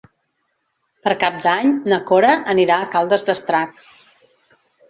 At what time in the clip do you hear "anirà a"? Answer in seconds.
2.55-2.91